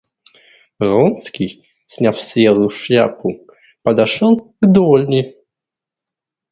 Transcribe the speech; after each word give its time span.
Вронский, 0.79 1.63
сняв 1.85 2.19
серую 2.19 2.63
высокую 2.63 2.71
шляпу, 2.81 3.37
подошел 3.83 4.55
к 4.59 4.65
Долли. 4.65 5.35